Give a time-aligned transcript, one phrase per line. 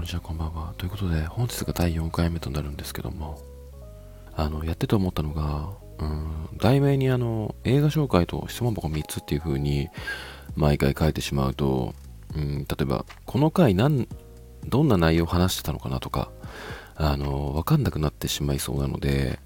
[0.00, 0.72] こんにちは、こんばんは。
[0.78, 3.38] ということで、本日が第4回目となるんですけども、
[4.34, 5.68] あの、やってて思ったのが、
[5.98, 9.90] うん、題名にあの、映画紹介と質問箱3つっていう風に、
[10.56, 11.94] 毎回書いてしまうと、
[12.34, 14.08] うん、例えば、この回何、
[14.66, 16.30] どんな内容を話してたのかなとか、
[16.94, 19.38] あの、わかんなくなってしまいそうなので、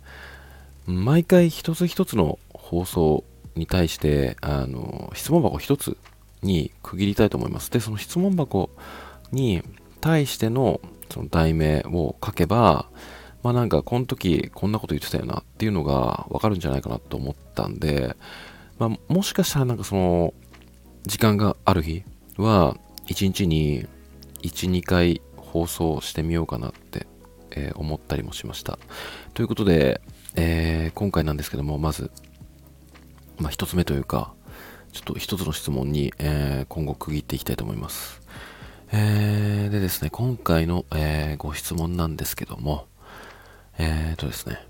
[0.86, 3.24] 毎回一つ一つの放送
[3.56, 5.96] に対して、あの、質問箱一つ
[6.42, 7.72] に区切りたいと思います。
[7.72, 8.70] で、その質問箱
[9.32, 9.64] に
[10.04, 12.90] 対してのその題名を書けば、
[13.42, 18.14] まあなんかこの時こんなこと言ってたよなっていうのがわかるんじゃないかなと思ったんで、
[18.78, 20.34] まあもしかしたらなんかその
[21.04, 22.04] 時間がある日
[22.36, 22.76] は
[23.06, 23.86] 1日に
[24.42, 27.06] 1、2回放送してみようかなって、
[27.52, 28.78] えー、思ったりもしました。
[29.32, 30.02] ということで、
[30.34, 32.10] えー、今回なんですけども、まず、
[33.38, 34.34] まあ一つ目というか、
[34.92, 38.23] ちょっと一つの質問に、えー、今後区切っていきたいと思います。
[38.96, 42.86] えー、でですね、今回の、えー、ご質問なんですけども、
[43.76, 44.64] えーとですね、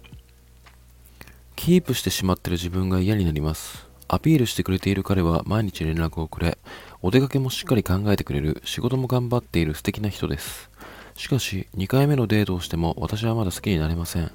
[1.56, 3.86] キープしてしまってる自分が嫌になります。
[4.08, 6.56] アピールしてくれている彼は毎日連絡をくれ、
[7.02, 10.70] お出かけもしっかり考えてくれる、仕事も頑張っている素敵な人です。
[11.17, 14.31] しかし、2回目のデートをしても私はまだ好きになれません。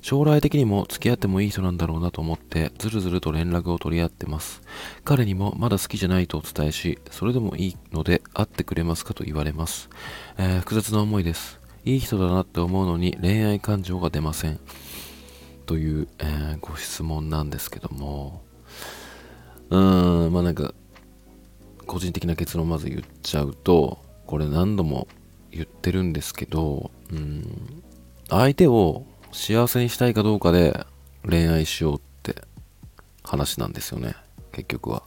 [0.00, 4.62] 将来的にも付き合ってもいい人なんだろうなと思ってずるずると連絡を取り合ってます。
[5.04, 9.88] 彼にもまだ好きじゃないとお伝えし、それでもいいので会ってくれますかと言われます。
[10.36, 11.60] えー、複雑な思いです。
[11.84, 14.58] いい人だなって思うのに恋愛感情が出ません。
[15.66, 18.42] という、えー、ご質問なんですけども、
[19.70, 20.74] うーん、まあなんか、
[21.86, 25.06] 個人的な結論をまず言っちゃうと、これ何度も
[25.56, 27.82] 言ってるんですけど、うん、
[28.28, 30.86] 相手を幸せにしたいかどうかで
[31.28, 32.42] 恋愛しようって
[33.22, 34.14] 話なんですよね
[34.52, 35.02] 結局は。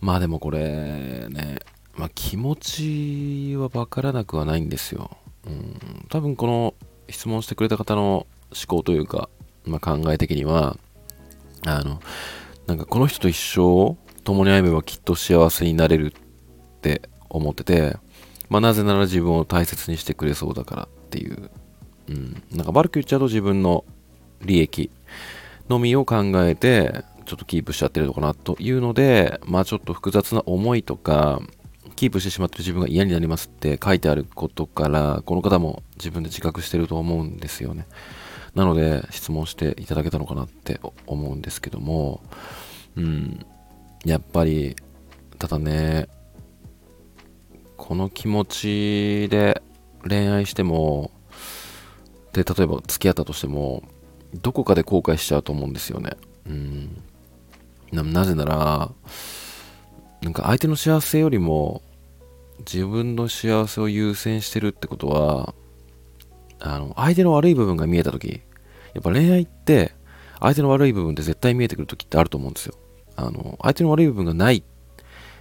[0.00, 1.60] まあでもこれね、
[1.94, 6.74] まあ、気持ちは分からなくはないんですよ、うん、多分この
[7.08, 9.28] 質問してくれた方の思考というか、
[9.64, 10.76] まあ、考え的には
[11.64, 12.00] あの
[12.66, 17.96] なんかこの人と一生共に歩めばきっと幸せになれるって思ってて、
[18.52, 21.50] まあ、なぜなら自分を大切にしてくれそうだからっていう。
[22.08, 23.86] うん、なんか悪く言っちゃうと自分の
[24.42, 24.90] 利益
[25.70, 31.40] のみを考えてちょっとキープしちゃってるのかなというのでまあちょっと複雑な思いとか
[31.94, 37.86] キープしてしまってる自分が嫌になりますって書いてあることからこの方も自分で自覚してると思うんですよね。
[38.54, 42.20] なので質問していただけたのかなって思うんですけども。
[42.96, 43.46] うん。
[44.04, 44.74] やっぱり
[45.38, 46.08] ただね
[47.82, 49.60] この気持ちで
[50.08, 51.10] 恋愛しても
[52.32, 53.82] で例えば付き合ったとしても
[54.40, 56.12] どこかで後悔しちゃうと思うんですよね。
[56.46, 57.02] うん。
[57.90, 58.92] なぜなら
[60.22, 61.82] なんか相手の幸せよりも
[62.60, 65.52] 自分の幸せを優先してるってことは
[66.60, 68.42] あの相手の悪い部分が見えた時
[68.94, 69.90] やっぱ恋愛って
[70.38, 72.76] 相手の悪い部分って絶対見えてくる時ってあると思うんですよ。
[73.16, 74.62] あの相手の悪い部分がない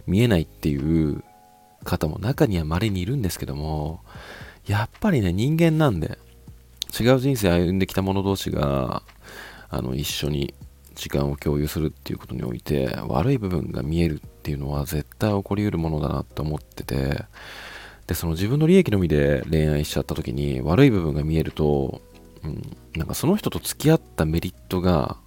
[0.07, 1.23] 見えないっていう
[1.83, 4.01] 方も中には稀にいるんですけども
[4.65, 6.17] やっぱりね人間なんで
[6.99, 9.03] 違う人生歩んできた者同士が
[9.69, 10.53] あの一緒に
[10.95, 17.25] 時間を共有するっていうことにおいて悪い部分が見えるっていうのは絶対起こりうるものだなって思ってて
[18.07, 22.01] でその自分の利益のみで恋愛しちゃった時に悪い部分が見えると、
[22.43, 22.61] うん、
[22.95, 25.17] なんかその人と付き合ったメリットが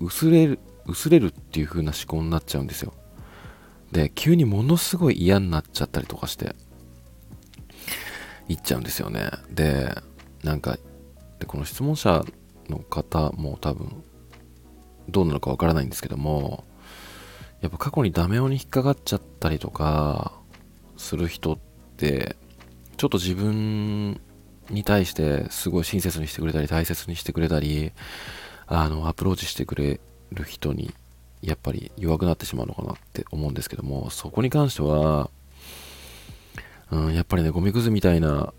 [0.00, 2.92] 薄れる薄れるっていう風な思考になっちゃうんですよ。
[3.92, 6.56] で急にものすごい嫌になっちゃったりとかして
[8.48, 9.30] いっちゃうんですよね。
[9.50, 9.94] で
[10.42, 10.78] なんか
[11.38, 12.24] でこの質問者
[12.68, 14.02] の方も多分
[15.08, 16.64] どうなのかわからないんですけども
[17.60, 20.32] やっぱ過去にダメ男に引っかかっちゃったりとか
[20.96, 21.58] する人っ
[21.96, 22.36] て
[22.96, 24.20] ちょっと自分
[24.70, 27.92] に対してすごい親切にしてくれたり大切にしてくれたり
[28.66, 30.00] あのアプローチしてくれ
[30.32, 30.94] る人に
[31.42, 35.30] やっぱり弱くなってしまうのかなって思うんですけどもそこに関しては、
[36.90, 38.52] うん、やっぱりねゴミくずみたいな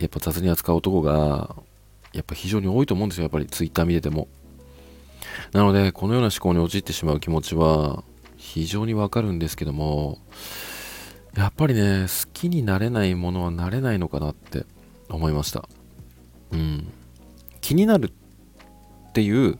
[0.00, 1.54] やっぱ雑に扱う男が
[2.14, 4.28] やっぱ非常に多いと思うんですよ、やっぱりツイッター見てても。
[5.52, 8.04] なので、このような思考に陥ってしまう気持ちは
[8.36, 10.18] 非常にわかるんですけども、
[11.36, 14.64] やっぱりね、好きになれないものはなれないのかなって
[15.08, 15.68] 思いました。
[16.52, 16.92] うん。
[17.60, 18.12] 気になる
[19.08, 19.58] っていう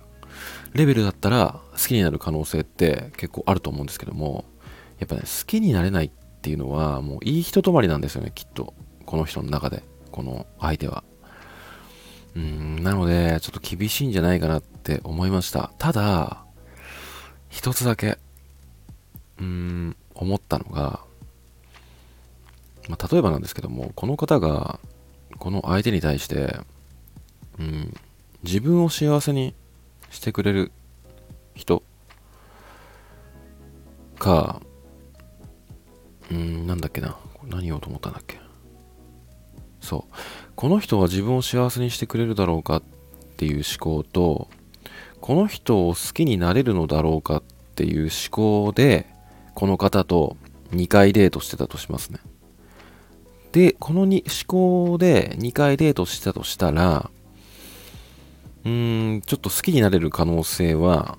[0.74, 4.44] レベルだったら好きになる可能性って結構あると思うんですけども、
[4.98, 6.10] やっぱね、好きになれないっ
[6.42, 8.74] ていうのはもういい人止まりなんですよね、きっと。
[9.06, 11.04] この人の中で、この相手は。
[12.34, 15.70] うん、なので、ちょっと厳しいんじゃないかなって思いました。
[15.78, 16.44] ただ、
[17.48, 18.18] 一つだけ、
[19.38, 21.00] うーん、思ったのが、
[22.88, 24.80] まあ、例えばなんですけども、この方が
[25.38, 26.58] この相手に対して、
[27.60, 27.94] うん、
[28.42, 29.54] 自分を幸せに
[30.14, 30.72] してくれる
[31.54, 31.82] 人
[34.18, 34.60] か、
[36.30, 37.16] うん、なんだっけな。
[37.46, 38.38] 何言おうと思ったんだっけ。
[39.80, 40.14] そう。
[40.54, 42.82] この人は自分を幸せにしてくれるだろうかっ
[43.36, 44.48] ていう思考と、
[45.20, 47.42] この人を好きになれるのだろうかっ
[47.74, 49.06] ていう思考で、
[49.54, 50.36] この方と
[50.70, 52.20] 2回デートしてたとしますね。
[53.52, 57.10] で、このに思考で2回デートしたとしたら、
[58.64, 61.18] うーん、ちょっと好きになれる可能性は、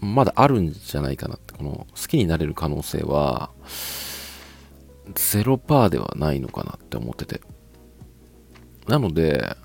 [0.00, 3.50] まだあるんじゃないかなって、この好きになれる可能性は、
[5.14, 7.40] 0%ではないのかなって思ってて。
[8.86, 9.56] なので、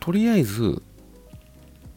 [0.00, 0.82] とりあえず、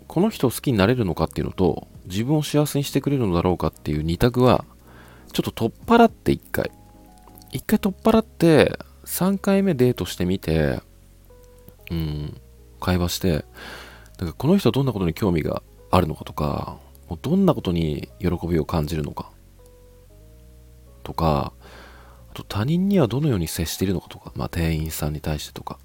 [0.07, 4.65] この人を好きになれるのかっていうのと、自分を幸せにしてくれるのだろうかっていう二択は、
[5.31, 6.71] ちょっと取っ払って一回。
[7.51, 10.81] 一回取っ払って、3回目デートしてみて、
[11.89, 12.42] うん、
[12.81, 13.45] 会話して、だか
[14.25, 16.77] らこの人はどんなことに興味があるのかとか、
[17.09, 19.29] もうどんなことに喜びを感じるのか
[21.03, 21.53] とか、
[22.29, 25.77] あと他人にはどのように接しているのかとか、まあ店員さんに対してとか、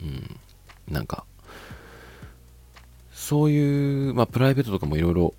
[0.00, 0.40] うん、
[0.88, 1.24] なんか、
[3.12, 5.34] そういう、まあプライベートとかもいろいろ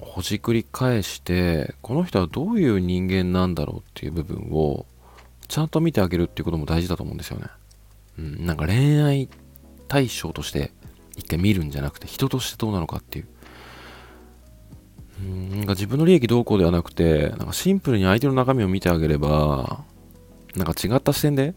[0.00, 4.86] ほじくり返して、この人はどういう人間なんだろうっていう部分を
[5.48, 7.46] ちゃんと見てあげるっていうことも大事だと思うんですよね。
[8.18, 9.28] うん、なんか恋愛
[9.88, 10.72] 対象として
[11.16, 13.26] 一回見るんじゃなくて人としてどうなのかっていう。
[15.18, 19.84] うん、なんか自分の利益どうこうではなくて、なんかシンプルに相手の中身を見てあげれば、
[20.54, 21.54] なんか違った視点で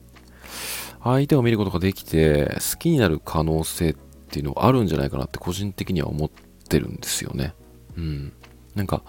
[1.04, 3.94] 相手を見ることができて好きになる可能性っ
[4.30, 7.54] ていうのがあるんじゃないかなって個人的には思ってるんですよね。
[7.98, 8.34] うん。
[8.76, 9.04] なんか、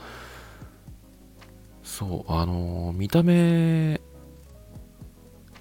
[1.82, 4.00] そう、あのー見た目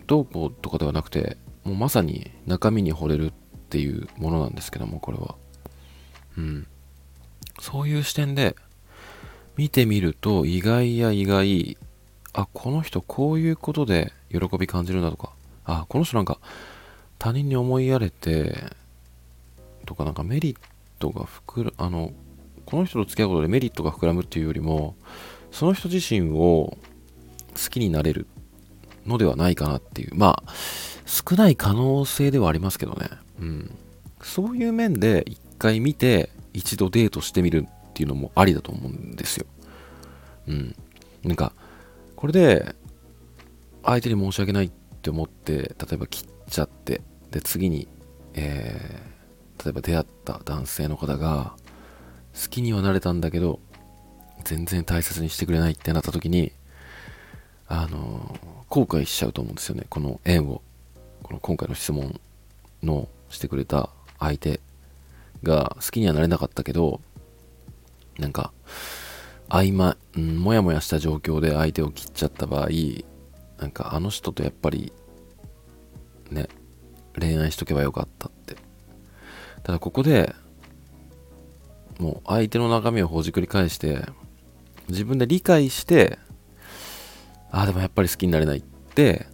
[0.07, 3.33] どうこうとかではなくて、もうまさに中身に惚れるっ
[3.69, 5.36] ていうものなんですけども、これは。
[6.38, 6.68] うん。
[7.60, 8.56] そういう視点で
[9.57, 11.77] 見てみると、意外や意外、
[12.33, 15.31] あ、この人こういうことで喜び感じるんだとか、
[15.66, 16.39] あ、この人なんか
[17.19, 18.63] 他人に思いやれて、
[19.86, 20.57] とかなんかメリッ
[21.00, 22.13] トが膨ら、あの、
[22.66, 24.95] この人と付き合うことでメリットが膨らむっていうよりも、
[25.51, 26.77] その人自身を
[27.56, 28.27] 好きになれる
[29.06, 30.54] のではないかなっていう、まあ、
[31.06, 33.10] 少ない可能性ではありますけどね。
[33.39, 33.75] うん。
[34.21, 39.45] そういう面で一回見て、一度デートしてみるっていうのもありだと思うんですよ。
[40.47, 40.75] うん。
[41.24, 41.53] なんか、
[42.15, 42.75] これで、
[43.83, 44.71] 相手に申し訳ないっ
[45.01, 47.01] て思って、例えば切っちゃって、
[47.31, 47.88] で、次に、
[48.33, 51.56] えー、例えば出会った男性の方が、
[52.42, 53.59] 好きにはなれたんだけど、
[54.44, 56.51] 全然大切にしてくれないってなった時に、
[57.68, 58.35] あの
[58.68, 59.85] 後悔しちゃうと思うんですよね。
[59.89, 60.62] この縁を、
[61.24, 62.19] この今回の質問
[62.81, 63.89] のしてくれた
[64.19, 64.59] 相手
[65.43, 67.01] が好きにはなれなかったけど、
[68.17, 68.51] なんか、
[69.49, 72.69] 曖昧、うん、もやもやした状況で相手を切っちゃった場合、
[73.59, 74.93] なんかあの人とやっぱり、
[76.29, 76.47] ね、
[77.17, 78.57] 恋愛しとけばよかったって。
[79.63, 80.35] ただここで、
[81.97, 84.05] もう相手の中身をほじくり返して、
[84.87, 86.19] 自分で理解して、
[87.51, 89.25] ああ、でもやっぱり好きになれないって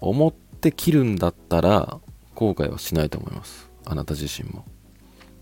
[0.00, 2.00] 思って切るんだったら、
[2.38, 3.68] 後悔はしないと思います。
[3.84, 4.64] あなた自身も。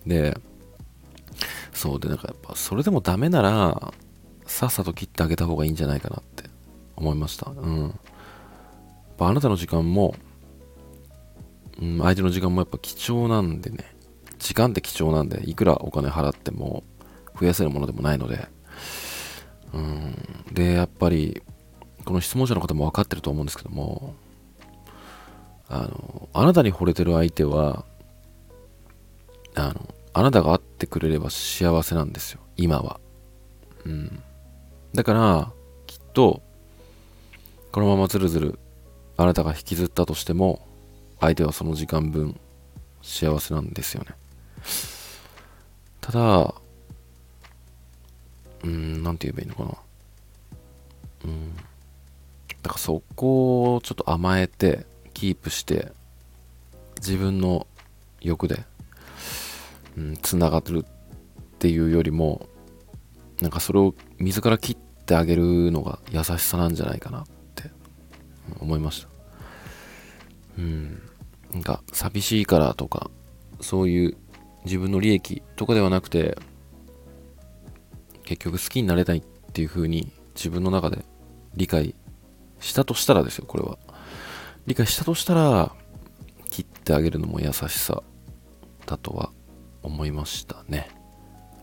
[0.06, 0.34] で、
[1.74, 3.92] そうで、なんかやっぱそれでもダメなら、
[4.46, 6.44] さっさと切ってあげた方がいいんじゃないかなって
[6.96, 7.50] 思いました。
[7.50, 7.82] うん。
[7.82, 7.92] やっ
[9.18, 10.14] ぱあなたの時間も、
[11.82, 13.94] うん、相手の時間もやっぱ貴重なんでね。
[14.38, 16.82] 時間って貴重なんで、いくらお金払っても
[17.38, 18.48] 増やせるものでもないので。
[19.74, 20.16] うん。
[20.50, 21.42] で、やっぱり、
[22.06, 24.14] この質問者の方も分かってると思うんですけども、
[25.68, 27.84] あの、あなたに惚れてる相手は、
[29.54, 33.00] あの、あなたが会ってくれれば幸せなんですよ、今は。
[33.84, 34.22] うん。
[34.94, 35.52] だから、
[35.86, 36.42] きっと、
[37.72, 38.58] このままずるずる、
[39.16, 40.66] あなたが引きずったとしても、
[41.20, 42.38] 相手はその時間分、
[43.02, 44.14] 幸せなんですよね。
[46.00, 46.54] ただ、
[48.64, 49.78] うん、なんて言えばいいのかな。
[51.24, 51.56] うん。
[51.56, 51.62] だ
[52.70, 55.92] からそこをちょっと甘えて、キープして、
[56.98, 57.66] 自分の
[58.20, 58.66] 欲で、
[60.20, 62.50] つながってるっていうよりも、
[63.40, 67.70] なんかそれを自ら切ってあげるのが優しさなんじゃないかなって
[68.60, 69.08] 思いました。
[70.58, 71.00] うん。
[71.50, 73.10] なんか寂しいからとか、
[73.62, 74.16] そういう
[74.66, 76.36] 自分の利益とかではなくて、
[78.26, 79.22] 結局好きになれないっ
[79.54, 81.06] ていう風に自分の中で
[81.54, 81.94] 理解
[82.60, 83.78] したとしたらですよ、これは。
[84.66, 85.72] 理解したとしたら、
[86.50, 88.02] 切ってあげるのも優しさ
[88.86, 89.30] だとは
[89.82, 90.88] 思いましたね。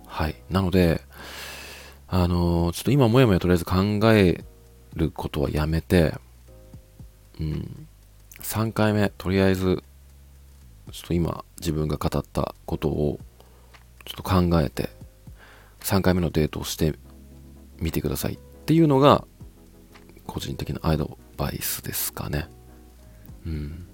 [0.08, 0.36] はい。
[0.50, 1.02] なので、
[2.08, 3.76] あのー、ちょっと今もやもやとりあえず考
[4.12, 4.44] え
[4.94, 6.14] ることはやめて、
[7.40, 7.88] うん、
[8.42, 9.84] 3回目、とりあえず、
[10.92, 13.20] ちょっと今自分が語ったことを
[14.06, 14.90] ちょっと考えて、
[15.82, 16.94] 3回目のデートをして
[17.80, 19.26] みてくださいっていうのが、
[20.26, 22.48] 個人的なアドバイスですかね。
[23.46, 23.86] うん。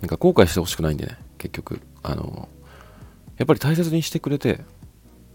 [0.00, 1.80] なんか後悔してほしくないんでね、結局。
[2.02, 2.48] あの、
[3.38, 4.60] やっぱり大切にしてくれて、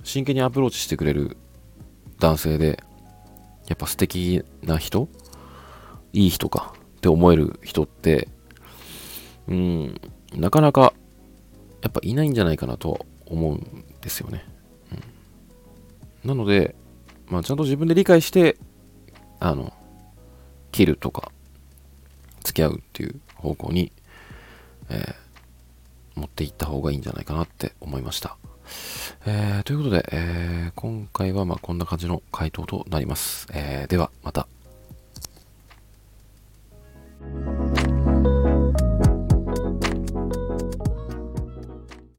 [0.04, 1.38] 真剣にアプローチしてくれる
[2.20, 2.84] 男性で、
[3.68, 5.10] やっぱ素敵な人
[6.14, 8.30] いい人かって思える人って、
[9.48, 10.02] うん、
[10.36, 10.94] なかなか、
[11.82, 14.44] やっぱいないんじゃないかなと思うんですよね。
[16.24, 16.76] うん、なので、
[17.28, 18.58] まあ、ちゃんと自分で理解して、
[19.40, 19.74] あの、
[20.72, 21.32] 切るとか、
[22.58, 23.92] 付き合うっていう方向に、
[24.90, 28.38] えー、持っていった方がいいんじゃないかなって思いました。
[29.26, 33.48] えー、ということで、えー、今回はまこんな感じの回答となります。
[33.54, 34.48] え、ではまた。